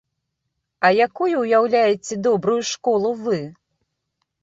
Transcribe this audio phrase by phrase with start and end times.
[0.87, 3.41] А якой уяўляеце добрую школу вы?